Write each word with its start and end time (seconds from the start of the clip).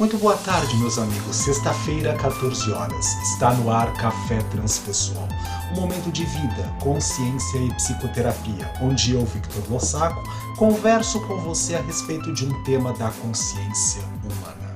Muito 0.00 0.16
boa 0.16 0.34
tarde, 0.34 0.74
meus 0.78 0.98
amigos. 0.98 1.36
Sexta-feira, 1.36 2.14
14 2.14 2.72
horas. 2.72 3.06
Está 3.34 3.52
no 3.52 3.70
ar 3.70 3.92
Café 3.98 4.38
Transpessoal. 4.44 5.28
Um 5.72 5.82
momento 5.82 6.10
de 6.10 6.24
vida, 6.24 6.74
consciência 6.80 7.58
e 7.58 7.68
psicoterapia, 7.74 8.72
onde 8.80 9.12
eu, 9.12 9.26
Victor 9.26 9.62
Lossaco, 9.68 10.22
converso 10.56 11.20
com 11.26 11.36
você 11.42 11.74
a 11.74 11.82
respeito 11.82 12.32
de 12.32 12.46
um 12.46 12.62
tema 12.62 12.94
da 12.94 13.10
consciência 13.10 14.00
humana. 14.24 14.72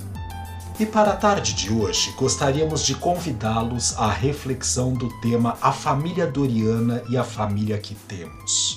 E 0.79 0.85
para 0.85 1.13
a 1.13 1.15
tarde 1.15 1.55
de 1.55 1.73
hoje, 1.73 2.13
gostaríamos 2.15 2.85
de 2.85 2.93
convidá-los 2.93 3.97
à 3.97 4.11
reflexão 4.11 4.93
do 4.93 5.09
tema 5.21 5.57
A 5.59 5.71
Família 5.71 6.27
Doriana 6.27 7.01
e 7.09 7.17
a 7.17 7.23
Família 7.23 7.79
que 7.79 7.95
Temos. 7.95 8.74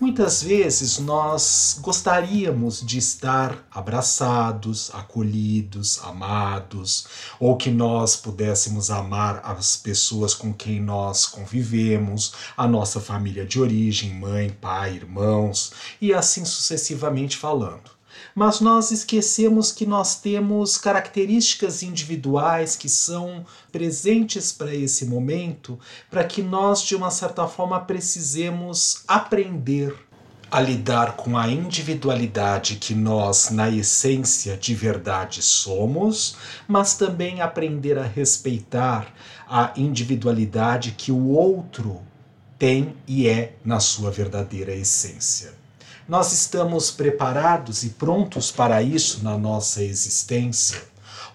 Muitas 0.00 0.42
vezes 0.42 0.98
nós 0.98 1.78
gostaríamos 1.82 2.80
de 2.80 2.96
estar 2.96 3.66
abraçados, 3.70 4.90
acolhidos, 4.94 6.00
amados, 6.02 7.06
ou 7.38 7.54
que 7.54 7.70
nós 7.70 8.16
pudéssemos 8.16 8.90
amar 8.90 9.42
as 9.44 9.76
pessoas 9.76 10.32
com 10.32 10.54
quem 10.54 10.80
nós 10.80 11.26
convivemos, 11.26 12.32
a 12.56 12.66
nossa 12.66 12.98
família 12.98 13.44
de 13.44 13.60
origem, 13.60 14.14
mãe, 14.14 14.48
pai, 14.48 14.94
irmãos, 14.94 15.70
e 16.00 16.14
assim 16.14 16.46
sucessivamente 16.46 17.36
falando 17.36 17.99
mas 18.34 18.60
nós 18.60 18.90
esquecemos 18.90 19.72
que 19.72 19.86
nós 19.86 20.20
temos 20.20 20.76
características 20.76 21.82
individuais 21.82 22.76
que 22.76 22.88
são 22.88 23.44
presentes 23.72 24.52
para 24.52 24.74
esse 24.74 25.06
momento, 25.06 25.78
para 26.10 26.24
que 26.24 26.42
nós, 26.42 26.82
de 26.82 26.94
uma 26.94 27.10
certa 27.10 27.46
forma, 27.46 27.80
precisemos 27.80 29.02
aprender 29.06 29.94
a 30.50 30.60
lidar 30.60 31.12
com 31.12 31.38
a 31.38 31.48
individualidade 31.48 32.76
que 32.76 32.92
nós, 32.92 33.50
na 33.50 33.70
essência 33.70 34.56
de 34.56 34.74
verdade, 34.74 35.42
somos, 35.42 36.36
mas 36.66 36.94
também 36.94 37.40
aprender 37.40 37.96
a 37.96 38.02
respeitar 38.02 39.14
a 39.48 39.72
individualidade 39.76 40.92
que 40.92 41.12
o 41.12 41.28
outro 41.28 42.00
tem 42.58 42.96
e 43.06 43.28
é 43.28 43.54
na 43.64 43.78
sua 43.78 44.10
verdadeira 44.10 44.74
essência. 44.74 45.59
Nós 46.10 46.32
estamos 46.32 46.90
preparados 46.90 47.84
e 47.84 47.90
prontos 47.90 48.50
para 48.50 48.82
isso 48.82 49.22
na 49.22 49.38
nossa 49.38 49.80
existência? 49.80 50.82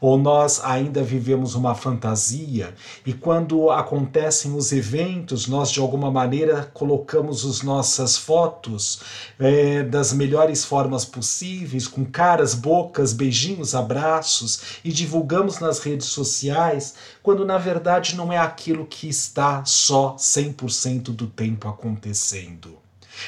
Ou 0.01 0.17
nós 0.17 0.59
ainda 0.65 1.01
vivemos 1.01 1.55
uma 1.55 1.73
fantasia 1.73 2.75
e 3.05 3.13
quando 3.13 3.71
acontecem 3.71 4.53
os 4.53 4.73
eventos, 4.73 5.47
nós 5.47 5.71
de 5.71 5.79
alguma 5.79 6.11
maneira 6.11 6.69
colocamos 6.73 7.45
as 7.45 7.61
nossas 7.61 8.17
fotos 8.17 8.99
é, 9.39 9.81
das 9.81 10.11
melhores 10.11 10.65
formas 10.65 11.05
possíveis, 11.05 11.87
com 11.87 12.03
caras, 12.03 12.53
bocas, 12.53 13.13
beijinhos, 13.13 13.73
abraços 13.73 14.81
e 14.83 14.91
divulgamos 14.91 15.57
nas 15.57 15.79
redes 15.79 16.07
sociais, 16.07 16.95
quando 17.23 17.45
na 17.45 17.57
verdade 17.57 18.13
não 18.17 18.29
é 18.29 18.37
aquilo 18.37 18.85
que 18.85 19.07
está 19.07 19.63
só 19.63 20.17
100% 20.17 21.15
do 21.15 21.27
tempo 21.27 21.69
acontecendo. 21.69 22.84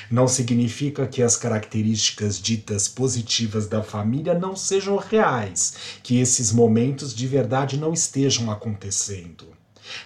Não 0.09 0.27
significa 0.27 1.07
que 1.07 1.21
as 1.21 1.37
características 1.37 2.39
ditas 2.39 2.87
positivas 2.87 3.67
da 3.67 3.83
família 3.83 4.33
não 4.33 4.55
sejam 4.55 4.97
reais, 4.97 5.75
que 6.03 6.19
esses 6.19 6.51
momentos 6.51 7.13
de 7.13 7.27
verdade 7.27 7.77
não 7.77 7.93
estejam 7.93 8.51
acontecendo. 8.51 9.57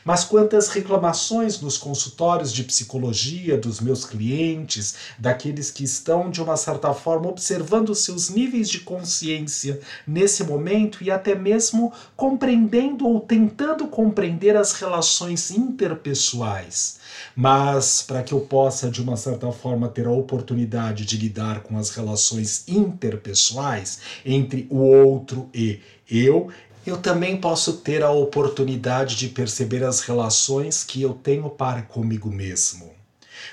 Mas 0.03 0.23
quantas 0.23 0.69
reclamações 0.69 1.59
nos 1.61 1.77
consultórios 1.77 2.51
de 2.51 2.63
psicologia 2.63 3.57
dos 3.57 3.79
meus 3.79 4.05
clientes, 4.05 4.95
daqueles 5.17 5.71
que 5.71 5.83
estão, 5.83 6.29
de 6.29 6.41
uma 6.41 6.57
certa 6.57 6.93
forma, 6.93 7.29
observando 7.29 7.93
seus 7.95 8.29
níveis 8.29 8.69
de 8.69 8.79
consciência 8.79 9.79
nesse 10.05 10.43
momento 10.43 11.03
e 11.03 11.11
até 11.11 11.35
mesmo 11.35 11.91
compreendendo 12.15 13.07
ou 13.07 13.19
tentando 13.19 13.87
compreender 13.87 14.55
as 14.55 14.73
relações 14.73 15.51
interpessoais. 15.51 16.99
Mas 17.35 18.01
para 18.01 18.23
que 18.23 18.33
eu 18.33 18.41
possa, 18.41 18.89
de 18.89 19.01
uma 19.01 19.17
certa 19.17 19.51
forma, 19.51 19.87
ter 19.89 20.07
a 20.07 20.11
oportunidade 20.11 21.05
de 21.05 21.17
lidar 21.17 21.61
com 21.61 21.77
as 21.77 21.89
relações 21.89 22.63
interpessoais 22.67 23.99
entre 24.25 24.67
o 24.69 24.77
outro 24.77 25.49
e 25.53 25.79
eu, 26.09 26.49
eu 26.85 26.97
também 26.97 27.37
posso 27.37 27.77
ter 27.77 28.03
a 28.03 28.11
oportunidade 28.11 29.15
de 29.15 29.27
perceber 29.27 29.83
as 29.83 30.01
relações 30.01 30.83
que 30.83 31.01
eu 31.01 31.13
tenho 31.13 31.49
para 31.49 31.81
comigo 31.83 32.31
mesmo. 32.31 32.91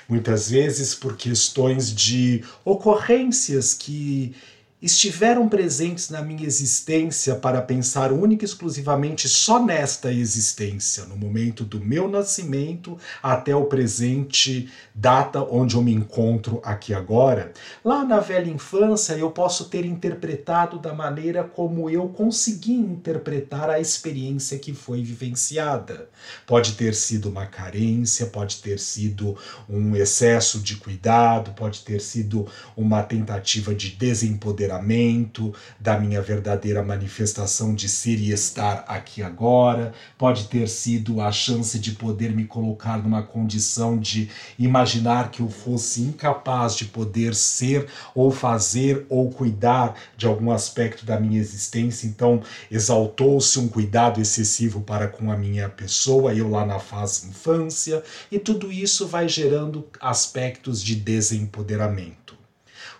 Muitas 0.07 0.49
vezes 0.49 0.95
por 0.95 1.15
questões 1.15 1.93
de 1.93 2.43
ocorrências 2.65 3.73
que 3.73 4.35
estiveram 4.81 5.49
presentes 5.49 6.09
na 6.09 6.21
minha 6.21 6.45
existência 6.45 7.35
para 7.35 7.61
pensar 7.61 8.13
única 8.13 8.45
e 8.45 8.47
exclusivamente 8.47 9.27
só 9.27 9.63
nesta 9.63 10.11
existência, 10.11 11.03
no 11.03 11.17
momento 11.17 11.65
do 11.65 11.81
meu 11.81 12.07
nascimento 12.07 12.97
até 13.21 13.53
o 13.53 13.65
presente 13.65 14.69
data 14.95 15.43
onde 15.43 15.75
eu 15.75 15.81
me 15.81 15.93
encontro 15.93 16.61
aqui 16.63 16.93
agora. 16.93 17.51
Lá 17.83 18.05
na 18.05 18.19
velha 18.19 18.49
infância 18.49 19.13
eu 19.13 19.29
posso 19.31 19.65
ter 19.65 19.85
interpretado 19.85 20.79
da 20.79 20.93
maneira 20.93 21.43
como 21.43 21.89
eu 21.89 22.07
consegui 22.07 22.73
interpretar 22.73 23.69
a 23.69 23.81
experiência 23.81 24.57
que 24.57 24.73
foi 24.73 25.03
vivenciada. 25.03 26.09
Pode 26.47 26.73
ter 26.73 26.95
sido 26.95 27.29
uma 27.29 27.45
carência, 27.45 28.27
pode 28.27 28.61
ter 28.61 28.79
sido 28.79 29.37
um 29.69 29.93
excesso 29.95 30.59
de 30.59 30.77
cuidado, 30.77 31.51
pode 31.51 31.81
ter 31.81 31.99
sido 31.99 32.47
uma 32.77 33.03
tentativa 33.03 33.75
de 33.75 33.89
desempoderamento 33.89 34.68
empoderamento, 34.69 35.53
da 35.79 35.99
minha 35.99 36.21
verdadeira 36.21 36.83
manifestação 36.83 37.73
de 37.73 37.89
ser 37.89 38.19
e 38.19 38.31
estar 38.31 38.85
aqui 38.87 39.23
agora, 39.23 39.93
pode 40.17 40.47
ter 40.47 40.67
sido 40.69 41.19
a 41.21 41.31
chance 41.31 41.79
de 41.79 41.91
poder 41.93 42.31
me 42.35 42.45
colocar 42.45 42.97
numa 42.97 43.23
condição 43.23 43.97
de 43.97 44.29
imaginar 44.57 45.31
que 45.31 45.41
eu 45.41 45.49
fosse 45.49 46.01
incapaz 46.01 46.75
de 46.75 46.85
poder 46.85 47.33
ser 47.33 47.87
ou 48.13 48.29
fazer 48.31 49.05
ou 49.09 49.29
cuidar 49.29 49.95
de 50.15 50.27
algum 50.27 50.51
aspecto 50.51 51.05
da 51.05 51.19
minha 51.19 51.39
existência, 51.39 52.07
então 52.07 52.41
exaltou-se 52.69 53.57
um 53.59 53.67
cuidado 53.67 54.21
excessivo 54.21 54.81
para 54.81 55.07
com 55.07 55.31
a 55.31 55.37
minha 55.37 55.67
pessoa, 55.69 56.33
eu 56.33 56.49
lá 56.49 56.65
na 56.65 56.79
fase 56.79 57.27
infância, 57.27 58.03
e 58.31 58.37
tudo 58.37 58.71
isso 58.71 59.07
vai 59.07 59.27
gerando 59.27 59.87
aspectos 59.99 60.83
de 60.83 60.95
desempoderamento. 60.95 62.38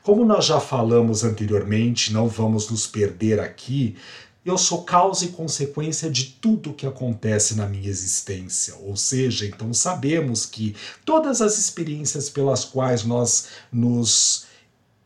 Como 0.09 0.25
nós 0.25 0.45
já 0.45 0.59
falamos 0.59 1.23
anteriormente, 1.23 2.11
não 2.11 2.27
vamos 2.27 2.67
nos 2.67 2.87
perder 2.87 3.39
aqui, 3.39 3.95
eu 4.43 4.57
sou 4.57 4.81
causa 4.81 5.25
e 5.25 5.27
consequência 5.27 6.09
de 6.09 6.35
tudo 6.41 6.73
que 6.73 6.87
acontece 6.87 7.55
na 7.55 7.67
minha 7.67 7.87
existência. 7.87 8.73
Ou 8.81 8.97
seja, 8.97 9.45
então 9.45 9.71
sabemos 9.71 10.47
que 10.47 10.75
todas 11.05 11.43
as 11.43 11.59
experiências 11.59 12.27
pelas 12.27 12.65
quais 12.65 13.03
nós 13.03 13.49
nos 13.71 14.47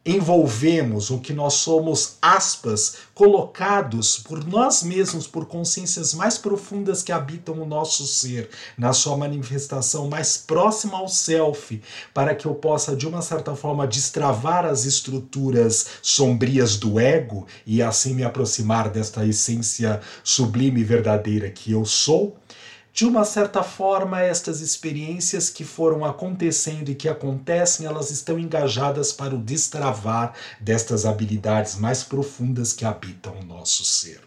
envolvemos, 0.06 1.10
o 1.10 1.20
que 1.20 1.32
nós 1.32 1.54
somos, 1.56 2.18
aspas, 2.22 2.98
colocados 3.14 4.18
por 4.18 4.46
nós 4.46 4.84
mesmos, 4.84 5.28
por 5.28 5.46
consciências 5.46 6.14
mais 6.14 6.38
profundas 6.38 7.02
que 7.02 7.12
habitam 7.12 7.62
o 7.62 7.66
nosso 7.66 8.06
ser, 8.06 8.50
na 8.78 8.92
sua 8.92 9.16
manifestação 9.16 10.10
mais 10.10 10.36
próxima 10.36 10.98
ao 10.98 11.08
self, 11.08 11.82
para 12.14 12.36
que 12.36 12.46
eu 12.46 12.54
possa, 12.54 12.96
de 12.96 13.08
uma 13.08 13.22
certa 13.22 13.56
forma, 13.56 13.88
destravar 13.88 14.66
as 14.66 14.84
estruturas 14.84 15.86
sombrias 16.02 16.76
do 16.76 17.00
ego 17.00 17.48
e 17.66 17.82
assim 17.82 18.14
me 18.14 18.24
aproximar 18.24 18.90
desta 18.90 19.26
essência 19.26 20.02
sublime 20.24 20.82
e 20.82 20.84
verdadeira 20.84 21.50
que 21.50 21.72
eu 21.72 21.86
sou 21.86 22.36
de 22.94 23.06
uma 23.08 23.26
certa 23.26 23.64
forma, 23.64 24.22
estas 24.22 24.62
experiências 24.62 25.50
que 25.50 25.64
foram 25.64 26.06
acontecendo 26.06 26.90
e 26.90 26.96
que 26.96 27.10
acontecem, 27.10 27.88
elas 27.88 28.12
estão 28.12 28.38
engajadas 28.38 29.12
para 29.12 29.34
o 29.34 29.40
destravar 29.40 30.36
destas 30.60 31.04
habilidades 31.04 31.76
mais 31.76 32.04
profundas 32.04 32.72
que 32.72 32.86
habitam 32.86 33.34
o 33.40 33.44
nosso 33.44 33.84
ser. 33.84 34.22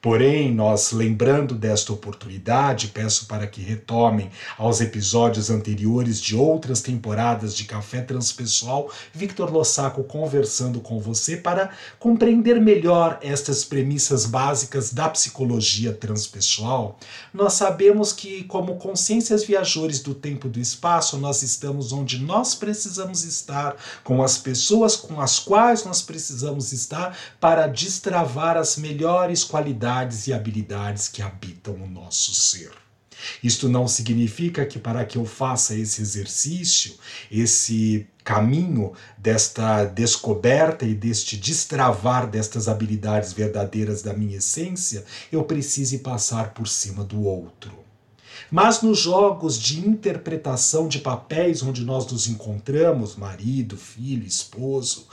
Porém, 0.00 0.52
nós, 0.52 0.90
lembrando 0.90 1.54
desta 1.54 1.92
oportunidade, 1.92 2.88
peço 2.88 3.26
para 3.26 3.46
que 3.46 3.60
retomem 3.60 4.30
aos 4.58 4.80
episódios 4.80 5.48
anteriores 5.50 6.20
de 6.20 6.34
outras 6.34 6.80
temporadas 6.80 7.54
de 7.54 7.64
Café 7.64 8.00
Transpessoal, 8.00 8.90
Victor 9.12 9.52
Lossaco 9.52 10.02
conversando 10.02 10.80
com 10.80 10.98
você 10.98 11.36
para 11.36 11.70
compreender 12.00 12.60
melhor 12.60 13.18
estas 13.22 13.64
premissas 13.64 14.26
básicas 14.26 14.92
da 14.92 15.08
psicologia 15.08 15.92
transpessoal. 15.92 16.98
Nós 17.32 17.52
sabemos 17.52 18.12
que, 18.12 18.42
como 18.44 18.76
consciências 18.76 19.44
viajores 19.44 20.00
do 20.00 20.14
tempo 20.14 20.48
e 20.48 20.50
do 20.50 20.58
espaço, 20.58 21.16
nós 21.16 21.42
estamos 21.42 21.92
onde 21.92 22.18
nós 22.18 22.54
precisamos 22.54 23.24
estar, 23.24 23.76
com 24.02 24.22
as 24.22 24.36
pessoas 24.36 24.96
com 24.96 25.20
as 25.20 25.38
quais 25.38 25.84
nós 25.84 26.02
precisamos 26.02 26.72
estar 26.72 27.16
para 27.40 27.66
destravar 27.66 28.56
as 28.56 28.76
melhores 28.76 29.44
qualidades 29.44 29.71
qualidades 29.72 30.26
e 30.26 30.32
habilidades 30.32 31.08
que 31.08 31.22
habitam 31.22 31.74
o 31.74 31.88
nosso 31.88 32.34
ser. 32.34 32.70
Isto 33.42 33.68
não 33.68 33.86
significa 33.86 34.66
que 34.66 34.78
para 34.78 35.04
que 35.04 35.16
eu 35.16 35.24
faça 35.24 35.74
esse 35.74 36.02
exercício, 36.02 36.94
esse 37.30 38.06
caminho 38.24 38.92
desta 39.16 39.84
descoberta 39.84 40.84
e 40.84 40.94
deste 40.94 41.36
destravar 41.36 42.28
destas 42.28 42.68
habilidades 42.68 43.32
verdadeiras 43.32 44.02
da 44.02 44.12
minha 44.12 44.38
essência, 44.38 45.04
eu 45.30 45.44
precise 45.44 45.98
passar 45.98 46.52
por 46.52 46.66
cima 46.66 47.04
do 47.04 47.22
outro. 47.22 47.72
Mas 48.50 48.82
nos 48.82 48.98
jogos 48.98 49.58
de 49.58 49.80
interpretação 49.80 50.88
de 50.88 50.98
papéis 50.98 51.62
onde 51.62 51.84
nós 51.84 52.10
nos 52.10 52.26
encontramos, 52.26 53.16
marido, 53.16 53.76
filho, 53.76 54.26
esposo, 54.26 55.06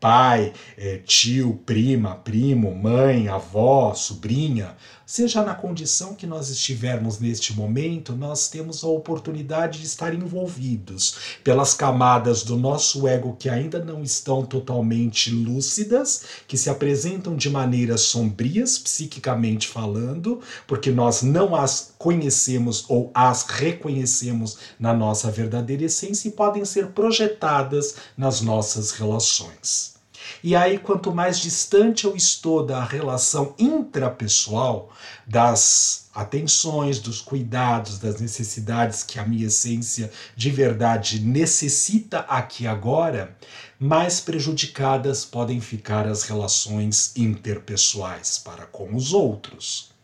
pai, 0.00 0.52
eh, 0.76 1.02
tio, 1.04 1.54
prima, 1.64 2.14
primo, 2.16 2.74
mãe, 2.74 3.28
avó, 3.28 3.94
sobrinha, 3.94 4.76
seja 5.06 5.44
na 5.44 5.54
condição 5.54 6.16
que 6.16 6.26
nós 6.26 6.50
estivermos 6.50 7.20
neste 7.20 7.54
momento, 7.54 8.12
nós 8.16 8.48
temos 8.48 8.82
a 8.82 8.88
oportunidade 8.88 9.78
de 9.78 9.86
estar 9.86 10.12
envolvidos 10.12 11.38
pelas 11.44 11.72
camadas 11.72 12.42
do 12.42 12.56
nosso 12.56 13.06
ego 13.06 13.36
que 13.38 13.48
ainda 13.48 13.82
não 13.82 14.02
estão 14.02 14.44
totalmente 14.44 15.30
lúcidas, 15.30 16.24
que 16.48 16.58
se 16.58 16.68
apresentam 16.68 17.36
de 17.36 17.48
maneiras 17.48 18.00
sombrias, 18.00 18.78
psiquicamente 18.78 19.68
falando, 19.68 20.40
porque 20.66 20.90
nós 20.90 21.22
não 21.22 21.54
as 21.54 21.94
conhecemos 21.96 22.84
ou 22.88 23.12
as 23.14 23.44
reconhecemos 23.44 24.58
na 24.78 24.92
nossa 24.92 25.30
verdadeira 25.30 25.84
essência 25.84 26.28
e 26.28 26.32
podem 26.32 26.64
ser 26.64 26.88
projetadas 26.88 27.94
nas 28.16 28.40
nossas 28.40 28.90
relações. 28.90 29.95
E 30.42 30.54
aí, 30.54 30.78
quanto 30.78 31.14
mais 31.14 31.38
distante 31.38 32.04
eu 32.04 32.16
estou 32.16 32.64
da 32.64 32.84
relação 32.84 33.54
intrapessoal, 33.58 34.90
das 35.26 36.08
atenções, 36.14 36.98
dos 36.98 37.20
cuidados, 37.20 37.98
das 37.98 38.20
necessidades 38.20 39.02
que 39.02 39.18
a 39.18 39.24
minha 39.24 39.46
essência 39.46 40.10
de 40.34 40.50
verdade 40.50 41.20
necessita 41.20 42.20
aqui 42.20 42.66
agora, 42.66 43.36
mais 43.78 44.18
prejudicadas 44.20 45.24
podem 45.24 45.60
ficar 45.60 46.06
as 46.06 46.22
relações 46.22 47.12
interpessoais 47.16 48.38
para 48.38 48.64
com 48.64 48.94
os 48.94 49.12
outros. 49.12 49.94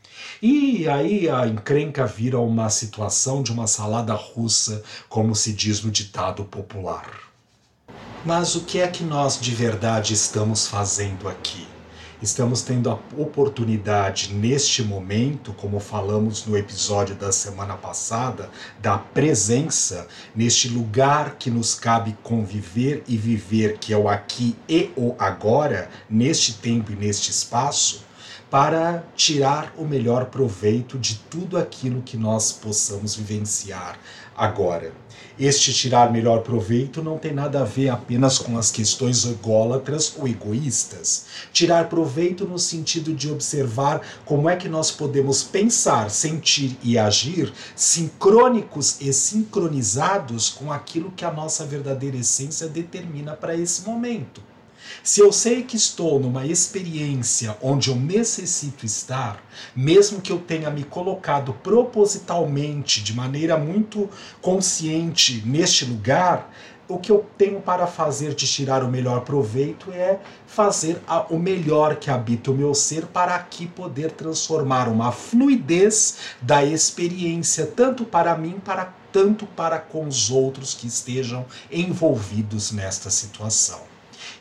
E 0.40 0.88
aí 0.88 1.28
a 1.28 1.46
encrenca 1.46 2.06
vira 2.06 2.38
uma 2.38 2.68
situação 2.68 3.42
de 3.42 3.50
uma 3.50 3.66
salada 3.66 4.12
russa, 4.12 4.82
como 5.08 5.34
se 5.34 5.52
diz 5.52 5.82
no 5.82 5.90
ditado 5.90 6.44
popular. 6.44 7.31
Mas 8.24 8.54
o 8.54 8.60
que 8.60 8.78
é 8.78 8.86
que 8.86 9.02
nós 9.02 9.40
de 9.40 9.52
verdade 9.52 10.14
estamos 10.14 10.68
fazendo 10.68 11.28
aqui? 11.28 11.66
Estamos 12.22 12.62
tendo 12.62 12.88
a 12.88 12.96
oportunidade 13.18 14.32
neste 14.32 14.80
momento, 14.80 15.52
como 15.54 15.80
falamos 15.80 16.46
no 16.46 16.56
episódio 16.56 17.16
da 17.16 17.32
semana 17.32 17.74
passada, 17.74 18.48
da 18.80 18.96
presença 18.96 20.06
neste 20.36 20.68
lugar 20.68 21.34
que 21.36 21.50
nos 21.50 21.74
cabe 21.74 22.16
conviver 22.22 23.02
e 23.08 23.16
viver, 23.16 23.78
que 23.78 23.92
é 23.92 23.98
o 23.98 24.08
aqui 24.08 24.56
e 24.68 24.92
o 24.96 25.16
agora, 25.18 25.90
neste 26.08 26.52
tempo 26.54 26.92
e 26.92 26.94
neste 26.94 27.32
espaço, 27.32 28.04
para 28.48 29.02
tirar 29.16 29.74
o 29.76 29.84
melhor 29.84 30.26
proveito 30.26 30.96
de 30.96 31.16
tudo 31.30 31.58
aquilo 31.58 32.02
que 32.02 32.16
nós 32.16 32.52
possamos 32.52 33.16
vivenciar 33.16 33.98
agora. 34.36 34.92
Este 35.38 35.72
tirar 35.72 36.12
melhor 36.12 36.42
proveito 36.42 37.02
não 37.02 37.16
tem 37.16 37.32
nada 37.32 37.62
a 37.62 37.64
ver 37.64 37.88
apenas 37.88 38.38
com 38.38 38.58
as 38.58 38.70
questões 38.70 39.24
ególatras 39.24 40.14
ou 40.18 40.28
egoístas. 40.28 41.24
Tirar 41.52 41.88
proveito 41.88 42.46
no 42.46 42.58
sentido 42.58 43.14
de 43.14 43.30
observar 43.30 44.02
como 44.24 44.48
é 44.48 44.56
que 44.56 44.68
nós 44.68 44.90
podemos 44.90 45.42
pensar, 45.42 46.10
sentir 46.10 46.76
e 46.82 46.98
agir 46.98 47.52
sincrônicos 47.74 49.00
e 49.00 49.12
sincronizados 49.12 50.50
com 50.50 50.70
aquilo 50.70 51.10
que 51.10 51.24
a 51.24 51.32
nossa 51.32 51.64
verdadeira 51.64 52.18
essência 52.18 52.68
determina 52.68 53.32
para 53.32 53.56
esse 53.56 53.82
momento. 53.82 54.51
Se 55.02 55.20
eu 55.20 55.32
sei 55.32 55.62
que 55.62 55.76
estou 55.76 56.18
numa 56.18 56.46
experiência 56.46 57.56
onde 57.62 57.90
eu 57.90 57.96
necessito 57.96 58.86
estar, 58.86 59.42
mesmo 59.74 60.20
que 60.20 60.32
eu 60.32 60.38
tenha 60.38 60.70
me 60.70 60.84
colocado 60.84 61.52
propositalmente, 61.62 63.02
de 63.02 63.14
maneira 63.14 63.56
muito 63.56 64.08
consciente 64.40 65.42
neste 65.46 65.84
lugar, 65.84 66.50
o 66.88 66.98
que 66.98 67.10
eu 67.10 67.24
tenho 67.38 67.60
para 67.60 67.86
fazer 67.86 68.34
de 68.34 68.46
tirar 68.46 68.84
o 68.84 68.88
melhor 68.88 69.20
proveito 69.22 69.90
é 69.92 70.18
fazer 70.46 71.00
o 71.30 71.38
melhor 71.38 71.96
que 71.96 72.10
habita 72.10 72.50
o 72.50 72.54
meu 72.54 72.74
ser 72.74 73.06
para 73.06 73.34
aqui 73.34 73.66
poder 73.66 74.12
transformar 74.12 74.88
uma 74.88 75.10
fluidez 75.10 76.16
da 76.40 76.64
experiência, 76.64 77.66
tanto 77.66 78.04
para 78.04 78.36
mim, 78.36 78.60
para 78.62 78.92
tanto 79.12 79.46
para 79.46 79.78
com 79.78 80.06
os 80.06 80.30
outros 80.30 80.74
que 80.74 80.86
estejam 80.86 81.44
envolvidos 81.70 82.72
nesta 82.72 83.10
situação. 83.10 83.91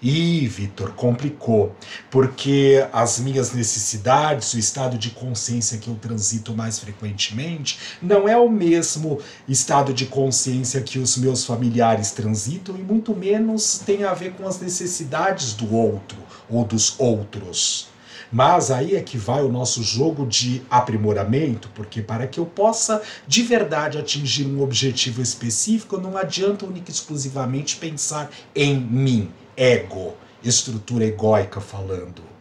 E, 0.01 0.47
Vitor, 0.47 0.93
complicou, 0.93 1.75
porque 2.09 2.85
as 2.91 3.19
minhas 3.19 3.53
necessidades, 3.53 4.53
o 4.53 4.59
estado 4.59 4.97
de 4.97 5.11
consciência 5.11 5.77
que 5.77 5.89
eu 5.89 5.95
transito 5.95 6.55
mais 6.55 6.79
frequentemente, 6.79 7.77
não 8.01 8.27
é 8.27 8.35
o 8.35 8.49
mesmo 8.49 9.19
estado 9.47 9.93
de 9.93 10.07
consciência 10.07 10.81
que 10.81 10.97
os 10.97 11.17
meus 11.17 11.45
familiares 11.45 12.11
transitam 12.11 12.75
e 12.75 12.81
muito 12.81 13.15
menos 13.15 13.79
tem 13.85 14.03
a 14.03 14.13
ver 14.13 14.33
com 14.33 14.47
as 14.47 14.59
necessidades 14.59 15.53
do 15.53 15.73
outro 15.75 16.17
ou 16.49 16.65
dos 16.65 16.99
outros. 16.99 17.91
Mas 18.31 18.71
aí 18.71 18.95
é 18.95 19.01
que 19.01 19.17
vai 19.17 19.43
o 19.43 19.51
nosso 19.51 19.83
jogo 19.83 20.25
de 20.25 20.61
aprimoramento, 20.69 21.69
porque 21.75 22.01
para 22.01 22.25
que 22.25 22.39
eu 22.39 22.45
possa 22.45 23.01
de 23.27 23.43
verdade 23.43 23.97
atingir 23.97 24.45
um 24.45 24.61
objetivo 24.61 25.21
específico, 25.21 25.97
não 25.97 26.15
adianta 26.15 26.65
única 26.65 26.89
e 26.89 26.93
exclusivamente 26.93 27.75
pensar 27.75 28.31
em 28.55 28.79
mim 28.79 29.29
ego, 29.55 30.13
estrutura 30.43 31.05
egóica 31.05 31.61
falando. 31.61 32.31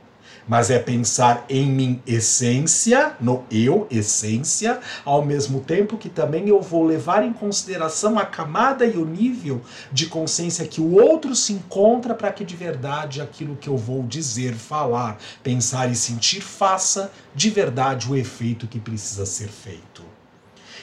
Mas 0.48 0.68
é 0.68 0.78
pensar 0.78 1.44
em 1.48 1.70
mim 1.70 2.02
essência, 2.04 3.14
no 3.20 3.44
eu 3.50 3.86
essência, 3.88 4.80
ao 5.04 5.24
mesmo 5.24 5.60
tempo 5.60 5.96
que 5.96 6.08
também 6.08 6.48
eu 6.48 6.60
vou 6.60 6.84
levar 6.84 7.24
em 7.24 7.32
consideração 7.32 8.18
a 8.18 8.24
camada 8.26 8.84
e 8.84 8.96
o 8.96 9.04
nível 9.04 9.60
de 9.92 10.06
consciência 10.06 10.66
que 10.66 10.80
o 10.80 10.94
outro 10.94 11.36
se 11.36 11.52
encontra 11.52 12.14
para 12.14 12.32
que 12.32 12.44
de 12.44 12.56
verdade 12.56 13.20
aquilo 13.20 13.54
que 13.54 13.68
eu 13.68 13.76
vou 13.76 14.02
dizer, 14.02 14.54
falar, 14.54 15.18
pensar 15.42 15.88
e 15.88 15.94
sentir 15.94 16.40
faça 16.40 17.12
de 17.32 17.48
verdade 17.48 18.10
o 18.10 18.16
efeito 18.16 18.66
que 18.66 18.80
precisa 18.80 19.24
ser 19.26 19.48
feito. 19.48 20.09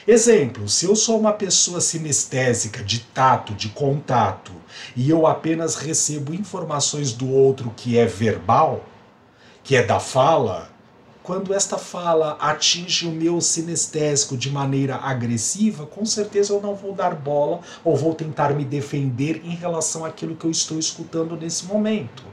Exemplo, 0.07 0.69
se 0.69 0.85
eu 0.85 0.95
sou 0.95 1.19
uma 1.19 1.33
pessoa 1.33 1.81
sinestésica, 1.81 2.81
de 2.81 3.01
tato, 3.01 3.53
de 3.53 3.67
contato, 3.67 4.53
e 4.95 5.09
eu 5.09 5.27
apenas 5.27 5.75
recebo 5.75 6.33
informações 6.33 7.11
do 7.11 7.29
outro 7.29 7.73
que 7.75 7.97
é 7.97 8.05
verbal, 8.05 8.85
que 9.65 9.75
é 9.75 9.83
da 9.83 9.99
fala, 9.99 10.69
quando 11.21 11.53
esta 11.53 11.77
fala 11.77 12.37
atinge 12.39 13.05
o 13.05 13.11
meu 13.11 13.41
sinestésico 13.41 14.37
de 14.37 14.49
maneira 14.49 14.95
agressiva, 14.95 15.85
com 15.85 16.05
certeza 16.05 16.53
eu 16.53 16.61
não 16.61 16.73
vou 16.73 16.93
dar 16.93 17.13
bola 17.13 17.59
ou 17.83 17.97
vou 17.97 18.15
tentar 18.15 18.53
me 18.53 18.63
defender 18.63 19.41
em 19.43 19.55
relação 19.55 20.05
àquilo 20.05 20.37
que 20.37 20.45
eu 20.45 20.51
estou 20.51 20.79
escutando 20.79 21.35
nesse 21.35 21.65
momento. 21.65 22.23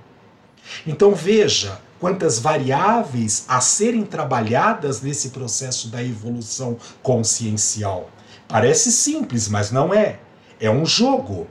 Então 0.86 1.12
veja, 1.12 1.80
quantas 2.04 2.38
variáveis 2.38 3.46
a 3.48 3.62
serem 3.62 4.04
trabalhadas 4.04 5.00
nesse 5.00 5.30
processo 5.30 5.88
da 5.88 6.04
evolução 6.04 6.76
consciencial. 7.02 8.10
Parece 8.46 8.92
simples, 8.92 9.48
mas 9.48 9.70
não 9.70 9.94
é. 9.94 10.18
É 10.60 10.70
um 10.70 10.84
jogo 10.84 11.46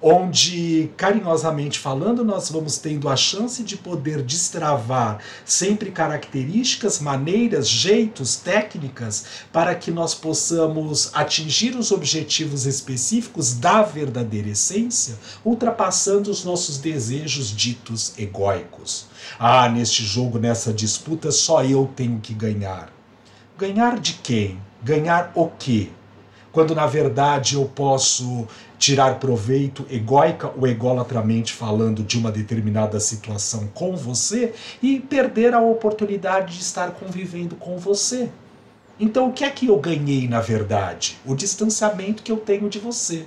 onde, 0.00 0.90
carinhosamente 0.96 1.78
falando, 1.78 2.24
nós 2.24 2.50
vamos 2.50 2.78
tendo 2.78 3.08
a 3.08 3.16
chance 3.16 3.62
de 3.62 3.76
poder 3.76 4.22
destravar 4.22 5.18
sempre 5.44 5.90
características, 5.90 7.00
maneiras, 7.00 7.68
jeitos, 7.68 8.36
técnicas 8.36 9.24
para 9.52 9.74
que 9.74 9.90
nós 9.90 10.14
possamos 10.14 11.10
atingir 11.14 11.76
os 11.76 11.90
objetivos 11.90 12.66
específicos 12.66 13.54
da 13.54 13.82
verdadeira 13.82 14.48
essência, 14.48 15.16
ultrapassando 15.44 16.30
os 16.30 16.44
nossos 16.44 16.78
desejos 16.78 17.50
ditos 17.50 18.12
egóicos. 18.18 19.06
Ah, 19.38 19.68
neste 19.68 20.04
jogo, 20.04 20.38
nessa 20.38 20.72
disputa, 20.72 21.30
só 21.32 21.64
eu 21.64 21.90
tenho 21.96 22.20
que 22.20 22.34
ganhar. 22.34 22.92
Ganhar 23.58 23.98
de 23.98 24.14
quem? 24.14 24.60
Ganhar 24.82 25.32
o 25.34 25.48
quê? 25.48 25.90
Quando 26.56 26.74
na 26.74 26.86
verdade 26.86 27.54
eu 27.54 27.66
posso 27.66 28.48
tirar 28.78 29.20
proveito 29.20 29.84
egóica 29.90 30.50
ou 30.56 30.66
egolatramente 30.66 31.52
falando 31.52 32.02
de 32.02 32.16
uma 32.16 32.32
determinada 32.32 32.98
situação 32.98 33.68
com 33.74 33.94
você 33.94 34.54
e 34.82 34.98
perder 34.98 35.52
a 35.52 35.60
oportunidade 35.60 36.54
de 36.56 36.62
estar 36.62 36.92
convivendo 36.92 37.56
com 37.56 37.76
você. 37.76 38.30
Então, 38.98 39.28
o 39.28 39.32
que 39.34 39.44
é 39.44 39.50
que 39.50 39.66
eu 39.66 39.76
ganhei 39.78 40.26
na 40.26 40.40
verdade? 40.40 41.18
O 41.26 41.34
distanciamento 41.34 42.22
que 42.22 42.32
eu 42.32 42.38
tenho 42.38 42.70
de 42.70 42.78
você. 42.78 43.26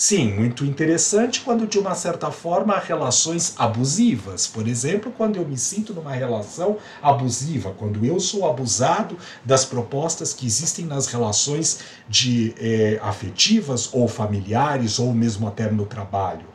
Sim, 0.00 0.32
muito 0.32 0.64
interessante 0.64 1.40
quando 1.40 1.66
de 1.66 1.76
uma 1.76 1.92
certa 1.92 2.30
forma 2.30 2.72
há 2.72 2.78
relações 2.78 3.54
abusivas. 3.58 4.46
Por 4.46 4.68
exemplo, 4.68 5.10
quando 5.10 5.34
eu 5.34 5.44
me 5.44 5.58
sinto 5.58 5.92
numa 5.92 6.12
relação 6.12 6.76
abusiva, 7.02 7.74
quando 7.76 8.06
eu 8.06 8.20
sou 8.20 8.48
abusado 8.48 9.18
das 9.44 9.64
propostas 9.64 10.32
que 10.32 10.46
existem 10.46 10.84
nas 10.84 11.08
relações 11.08 11.80
de 12.08 12.54
eh, 12.60 13.00
afetivas 13.02 13.92
ou 13.92 14.06
familiares 14.06 15.00
ou 15.00 15.12
mesmo 15.12 15.48
até 15.48 15.68
no 15.68 15.84
trabalho. 15.84 16.46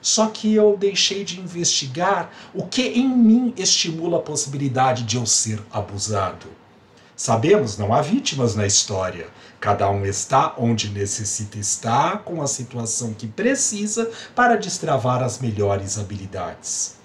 Só 0.00 0.28
que 0.28 0.54
eu 0.54 0.76
deixei 0.76 1.24
de 1.24 1.40
investigar 1.40 2.30
o 2.54 2.66
que 2.66 2.82
em 2.82 3.08
mim 3.08 3.52
estimula 3.56 4.18
a 4.18 4.22
possibilidade 4.22 5.02
de 5.02 5.16
eu 5.16 5.26
ser 5.26 5.60
abusado. 5.72 6.61
Sabemos, 7.22 7.78
não 7.78 7.94
há 7.94 8.02
vítimas 8.02 8.56
na 8.56 8.66
história. 8.66 9.28
Cada 9.60 9.88
um 9.88 10.04
está 10.04 10.56
onde 10.58 10.88
necessita 10.88 11.56
estar, 11.56 12.24
com 12.24 12.42
a 12.42 12.48
situação 12.48 13.14
que 13.14 13.28
precisa 13.28 14.10
para 14.34 14.56
destravar 14.56 15.22
as 15.22 15.38
melhores 15.38 16.00
habilidades. 16.00 16.96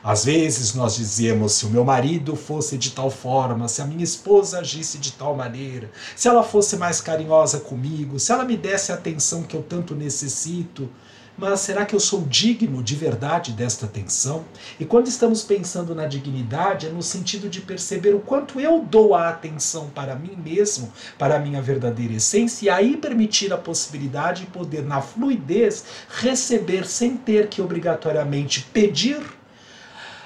Às 0.00 0.24
vezes 0.24 0.74
nós 0.74 0.94
dizemos: 0.94 1.54
se 1.54 1.66
o 1.66 1.70
meu 1.70 1.84
marido 1.84 2.36
fosse 2.36 2.78
de 2.78 2.92
tal 2.92 3.10
forma, 3.10 3.66
se 3.66 3.82
a 3.82 3.84
minha 3.84 4.04
esposa 4.04 4.60
agisse 4.60 4.96
de 4.96 5.10
tal 5.10 5.34
maneira, 5.34 5.90
se 6.14 6.28
ela 6.28 6.44
fosse 6.44 6.76
mais 6.76 7.00
carinhosa 7.00 7.58
comigo, 7.58 8.20
se 8.20 8.30
ela 8.30 8.44
me 8.44 8.56
desse 8.56 8.92
a 8.92 8.94
atenção 8.94 9.42
que 9.42 9.56
eu 9.56 9.62
tanto 9.64 9.96
necessito, 9.96 10.88
mas 11.36 11.60
será 11.60 11.84
que 11.84 11.94
eu 11.94 12.00
sou 12.00 12.22
digno 12.22 12.82
de 12.82 12.94
verdade 12.94 13.52
desta 13.52 13.86
atenção? 13.86 14.44
E 14.78 14.84
quando 14.84 15.08
estamos 15.08 15.42
pensando 15.42 15.94
na 15.94 16.06
dignidade, 16.06 16.86
é 16.86 16.90
no 16.90 17.02
sentido 17.02 17.48
de 17.48 17.60
perceber 17.60 18.14
o 18.14 18.20
quanto 18.20 18.60
eu 18.60 18.80
dou 18.88 19.14
a 19.14 19.28
atenção 19.28 19.90
para 19.90 20.14
mim 20.14 20.36
mesmo, 20.36 20.92
para 21.18 21.36
a 21.36 21.40
minha 21.40 21.60
verdadeira 21.60 22.14
essência, 22.14 22.66
e 22.66 22.70
aí 22.70 22.96
permitir 22.96 23.52
a 23.52 23.58
possibilidade 23.58 24.42
de 24.42 24.46
poder, 24.46 24.84
na 24.84 25.00
fluidez, 25.00 25.84
receber 26.08 26.86
sem 26.86 27.16
ter 27.16 27.48
que 27.48 27.60
obrigatoriamente 27.60 28.62
pedir 28.72 29.20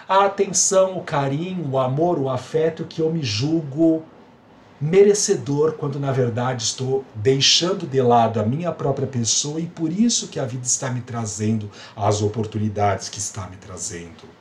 a 0.08 0.24
atenção, 0.24 0.96
o 0.96 1.02
carinho, 1.02 1.70
o 1.70 1.78
amor, 1.78 2.18
o 2.18 2.30
afeto 2.30 2.84
que 2.84 3.00
eu 3.00 3.12
me 3.12 3.22
julgo 3.22 4.02
merecedor 4.80 5.72
quando 5.72 5.98
na 5.98 6.12
verdade 6.12 6.62
estou 6.62 7.04
deixando 7.14 7.86
de 7.86 8.00
lado 8.00 8.40
a 8.40 8.44
minha 8.44 8.70
própria 8.70 9.06
pessoa 9.06 9.60
e 9.60 9.66
por 9.66 9.92
isso 9.92 10.28
que 10.28 10.38
a 10.38 10.44
vida 10.44 10.64
está 10.64 10.90
me 10.90 11.00
trazendo 11.00 11.70
as 11.96 12.22
oportunidades 12.22 13.08
que 13.08 13.18
está 13.18 13.48
me 13.48 13.56
trazendo. 13.56 14.38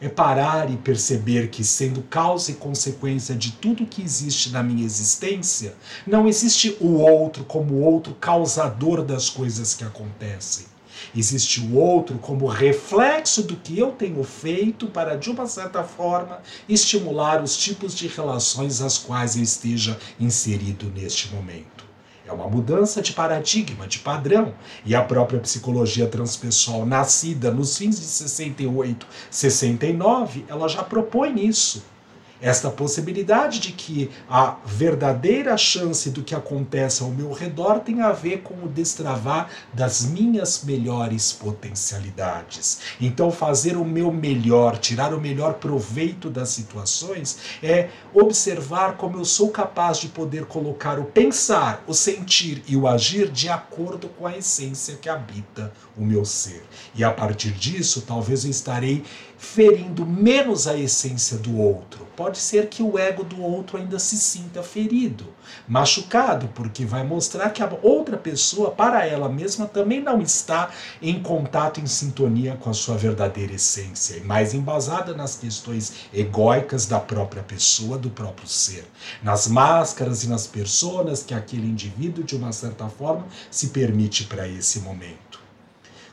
É 0.00 0.08
parar 0.08 0.70
e 0.70 0.76
perceber 0.76 1.48
que, 1.48 1.64
sendo 1.64 2.02
causa 2.02 2.50
e 2.50 2.54
consequência 2.54 3.34
de 3.34 3.52
tudo 3.52 3.86
que 3.86 4.02
existe 4.02 4.50
na 4.50 4.62
minha 4.62 4.84
existência, 4.84 5.74
não 6.06 6.28
existe 6.28 6.76
o 6.80 6.98
outro 6.98 7.44
como 7.44 7.80
outro 7.80 8.14
causador 8.14 9.02
das 9.02 9.30
coisas 9.30 9.72
que 9.72 9.84
acontecem 9.84 10.75
Existe 11.14 11.60
o 11.60 11.76
outro 11.76 12.18
como 12.18 12.46
reflexo 12.46 13.42
do 13.42 13.56
que 13.56 13.78
eu 13.78 13.92
tenho 13.92 14.22
feito 14.24 14.86
para, 14.86 15.16
de 15.16 15.30
uma 15.30 15.46
certa 15.46 15.82
forma, 15.82 16.40
estimular 16.68 17.42
os 17.42 17.56
tipos 17.56 17.94
de 17.94 18.06
relações 18.08 18.80
às 18.80 18.98
quais 18.98 19.36
eu 19.36 19.42
esteja 19.42 19.98
inserido 20.18 20.92
neste 20.94 21.34
momento. 21.34 21.84
É 22.26 22.32
uma 22.32 22.48
mudança 22.48 23.00
de 23.00 23.12
paradigma, 23.12 23.86
de 23.86 24.00
padrão. 24.00 24.52
E 24.84 24.96
a 24.96 25.02
própria 25.02 25.38
psicologia 25.38 26.08
transpessoal, 26.08 26.84
nascida 26.84 27.52
nos 27.52 27.78
fins 27.78 28.00
de 28.00 28.06
68, 28.06 29.06
69, 29.30 30.44
ela 30.48 30.68
já 30.68 30.82
propõe 30.82 31.46
isso 31.46 31.84
esta 32.40 32.70
possibilidade 32.70 33.60
de 33.60 33.72
que 33.72 34.10
a 34.28 34.56
verdadeira 34.64 35.56
chance 35.56 36.10
do 36.10 36.22
que 36.22 36.34
acontece 36.34 37.02
ao 37.02 37.10
meu 37.10 37.32
redor 37.32 37.80
tem 37.80 38.02
a 38.02 38.12
ver 38.12 38.42
com 38.42 38.54
o 38.64 38.68
destravar 38.68 39.48
das 39.72 40.04
minhas 40.04 40.62
melhores 40.64 41.32
potencialidades. 41.32 42.80
Então, 43.00 43.30
fazer 43.30 43.76
o 43.76 43.84
meu 43.84 44.12
melhor, 44.12 44.78
tirar 44.78 45.14
o 45.14 45.20
melhor 45.20 45.54
proveito 45.54 46.28
das 46.28 46.50
situações, 46.50 47.38
é 47.62 47.88
observar 48.12 48.96
como 48.96 49.18
eu 49.18 49.24
sou 49.24 49.50
capaz 49.50 49.98
de 49.98 50.08
poder 50.08 50.44
colocar 50.46 50.98
o 50.98 51.04
pensar, 51.04 51.82
o 51.86 51.94
sentir 51.94 52.62
e 52.68 52.76
o 52.76 52.86
agir 52.86 53.30
de 53.30 53.48
acordo 53.48 54.08
com 54.08 54.26
a 54.26 54.36
essência 54.36 54.96
que 54.96 55.08
habita 55.08 55.72
o 55.96 56.04
meu 56.04 56.24
ser. 56.24 56.62
E 56.94 57.02
a 57.02 57.10
partir 57.10 57.52
disso, 57.52 58.02
talvez 58.06 58.44
eu 58.44 58.50
estarei 58.50 59.02
ferindo 59.38 60.06
menos 60.06 60.66
a 60.66 60.76
essência 60.76 61.36
do 61.36 61.58
outro. 61.58 62.05
Pode 62.16 62.38
ser 62.38 62.68
que 62.68 62.82
o 62.82 62.98
ego 62.98 63.22
do 63.22 63.42
outro 63.42 63.76
ainda 63.76 63.98
se 63.98 64.16
sinta 64.16 64.62
ferido, 64.62 65.26
machucado, 65.68 66.48
porque 66.54 66.86
vai 66.86 67.04
mostrar 67.04 67.50
que 67.50 67.62
a 67.62 67.70
outra 67.82 68.16
pessoa, 68.16 68.70
para 68.70 69.06
ela 69.06 69.28
mesma, 69.28 69.66
também 69.66 70.00
não 70.00 70.22
está 70.22 70.70
em 71.02 71.22
contato, 71.22 71.78
em 71.78 71.86
sintonia 71.86 72.56
com 72.56 72.70
a 72.70 72.74
sua 72.74 72.96
verdadeira 72.96 73.52
essência, 73.52 74.16
e 74.16 74.20
mais 74.20 74.54
embasada 74.54 75.14
nas 75.14 75.36
questões 75.36 76.06
egóicas 76.12 76.86
da 76.86 76.98
própria 76.98 77.42
pessoa, 77.42 77.98
do 77.98 78.08
próprio 78.08 78.48
ser, 78.48 78.86
nas 79.22 79.46
máscaras 79.46 80.24
e 80.24 80.28
nas 80.28 80.46
personas 80.46 81.22
que 81.22 81.34
aquele 81.34 81.66
indivíduo, 81.66 82.24
de 82.24 82.34
uma 82.34 82.50
certa 82.50 82.88
forma, 82.88 83.26
se 83.50 83.68
permite 83.68 84.24
para 84.24 84.48
esse 84.48 84.80
momento. 84.80 85.45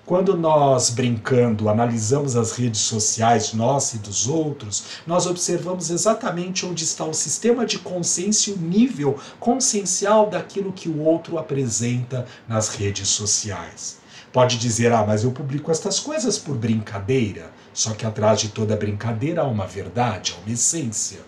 Quando 0.06 0.36
nós, 0.36 0.90
brincando, 0.90 1.70
analisamos 1.70 2.36
as 2.36 2.52
redes 2.52 2.82
sociais 2.82 3.54
nossa 3.54 3.96
e 3.96 4.00
dos 4.00 4.28
outros, 4.28 4.84
nós 5.08 5.26
observamos 5.26 5.90
exatamente 5.90 6.66
onde 6.66 6.84
está 6.84 7.06
o 7.06 7.14
sistema 7.14 7.66
de 7.66 7.80
consciência 7.80 8.52
e 8.52 8.54
o 8.54 8.58
nível 8.58 9.18
consciencial 9.40 10.30
daquilo 10.30 10.74
que 10.74 10.90
o 10.90 11.00
outro 11.00 11.38
apresenta 11.38 12.28
nas 12.50 12.68
redes 12.68 13.08
sociais. 13.08 13.98
Pode 14.34 14.58
dizer, 14.58 14.92
ah, 14.92 15.06
mas 15.08 15.24
eu 15.24 15.32
publico 15.32 15.72
estas 15.72 16.02
coisas 16.02 16.38
por 16.38 16.58
brincadeira. 16.58 17.50
Só 17.74 17.94
que 17.94 18.06
atrás 18.06 18.42
de 18.42 18.50
toda 18.50 18.76
brincadeira 18.76 19.42
há 19.42 19.46
uma 19.46 19.66
verdade, 19.66 20.34
há 20.36 20.42
uma 20.42 20.54
essência. 20.54 21.20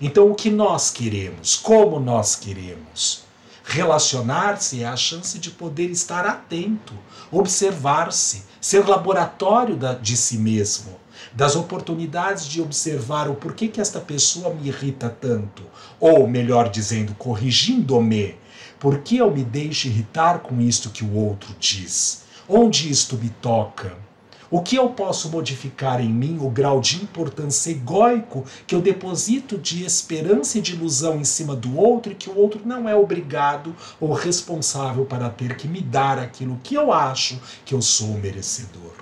Então, 0.00 0.30
o 0.30 0.36
que 0.36 0.50
nós 0.50 0.90
queremos? 0.90 1.56
Como 1.56 1.98
nós 1.98 2.36
queremos? 2.36 3.27
Relacionar-se 3.70 4.82
é 4.82 4.86
a 4.86 4.96
chance 4.96 5.38
de 5.38 5.50
poder 5.50 5.90
estar 5.90 6.24
atento, 6.24 6.94
observar-se, 7.30 8.44
ser 8.58 8.88
laboratório 8.88 9.78
de 10.00 10.16
si 10.16 10.38
mesmo, 10.38 10.98
das 11.34 11.54
oportunidades 11.54 12.46
de 12.46 12.62
observar 12.62 13.28
o 13.28 13.34
porquê 13.34 13.68
que 13.68 13.78
esta 13.78 14.00
pessoa 14.00 14.54
me 14.54 14.68
irrita 14.68 15.10
tanto, 15.10 15.62
ou 16.00 16.26
melhor 16.26 16.70
dizendo, 16.70 17.14
corrigindo-me, 17.16 18.36
por 18.80 19.00
que 19.00 19.18
eu 19.18 19.30
me 19.30 19.44
deixo 19.44 19.88
irritar 19.88 20.38
com 20.38 20.58
isto 20.62 20.88
que 20.88 21.04
o 21.04 21.14
outro 21.14 21.54
diz? 21.60 22.22
Onde 22.48 22.90
isto 22.90 23.18
me 23.18 23.28
toca? 23.28 24.07
O 24.50 24.62
que 24.62 24.76
eu 24.76 24.88
posso 24.88 25.28
modificar 25.28 26.00
em 26.00 26.08
mim 26.08 26.38
o 26.40 26.48
grau 26.48 26.80
de 26.80 26.96
importância 26.96 27.70
egóico 27.70 28.46
que 28.66 28.74
eu 28.74 28.80
deposito 28.80 29.58
de 29.58 29.84
esperança 29.84 30.56
e 30.56 30.62
de 30.62 30.72
ilusão 30.72 31.20
em 31.20 31.24
cima 31.24 31.54
do 31.54 31.76
outro 31.76 32.12
e 32.12 32.14
que 32.14 32.30
o 32.30 32.36
outro 32.36 32.62
não 32.64 32.88
é 32.88 32.96
obrigado 32.96 33.76
ou 34.00 34.14
responsável 34.14 35.04
para 35.04 35.28
ter 35.28 35.54
que 35.56 35.68
me 35.68 35.82
dar 35.82 36.18
aquilo 36.18 36.58
que 36.64 36.74
eu 36.74 36.90
acho 36.90 37.38
que 37.66 37.74
eu 37.74 37.82
sou 37.82 38.14
merecedor? 38.14 38.94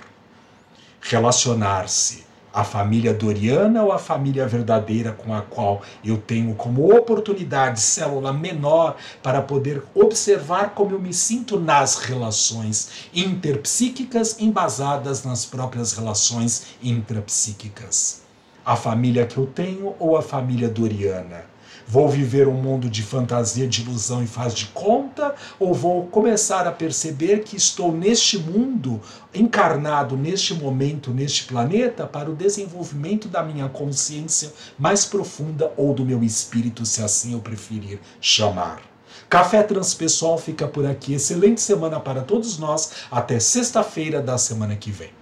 Relacionar-se 0.99 2.26
a 2.57 2.63
família 2.63 3.13
doriana 3.13 3.83
ou 3.83 3.91
a 3.91 3.99
família 3.99 4.47
verdadeira 4.47 5.11
com 5.11 5.31
a 5.31 5.43
qual 5.43 5.83
eu 6.03 6.17
tenho 6.17 6.55
como 6.55 6.91
oportunidade 6.91 7.79
célula 7.79 8.33
menor 8.33 8.95
para 9.21 9.43
poder 9.43 9.83
observar 9.93 10.71
como 10.71 10.95
eu 10.95 10.99
me 10.99 11.13
sinto 11.13 11.59
nas 11.59 11.97
relações 11.97 13.09
interpsíquicas 13.13 14.41
embasadas 14.41 15.23
nas 15.23 15.45
próprias 15.45 15.93
relações 15.93 16.69
intrapsíquicas. 16.81 18.23
A 18.65 18.75
família 18.75 19.27
que 19.27 19.37
eu 19.37 19.45
tenho 19.45 19.93
ou 19.99 20.17
a 20.17 20.23
família 20.23 20.67
doriana? 20.67 21.45
Vou 21.85 22.07
viver 22.09 22.47
um 22.47 22.53
mundo 22.53 22.89
de 22.89 23.03
fantasia, 23.03 23.67
de 23.67 23.81
ilusão 23.81 24.23
e 24.23 24.27
faz 24.27 24.53
de 24.53 24.67
conta? 24.67 25.35
Ou 25.59 25.73
vou 25.73 26.07
começar 26.07 26.67
a 26.67 26.71
perceber 26.71 27.43
que 27.43 27.55
estou 27.55 27.91
neste 27.91 28.37
mundo, 28.37 29.01
encarnado 29.33 30.17
neste 30.17 30.53
momento, 30.53 31.11
neste 31.11 31.43
planeta, 31.43 32.05
para 32.05 32.29
o 32.29 32.35
desenvolvimento 32.35 33.27
da 33.27 33.43
minha 33.43 33.69
consciência 33.69 34.51
mais 34.77 35.05
profunda 35.05 35.71
ou 35.77 35.93
do 35.93 36.05
meu 36.05 36.23
espírito, 36.23 36.85
se 36.85 37.03
assim 37.03 37.33
eu 37.33 37.39
preferir 37.39 37.99
chamar? 38.19 38.81
Café 39.29 39.61
Transpessoal 39.61 40.37
fica 40.37 40.67
por 40.67 40.85
aqui. 40.85 41.13
Excelente 41.13 41.59
semana 41.59 41.99
para 41.99 42.21
todos 42.21 42.57
nós. 42.57 42.91
Até 43.11 43.39
sexta-feira 43.39 44.21
da 44.21 44.37
semana 44.37 44.75
que 44.75 44.91
vem. 44.91 45.16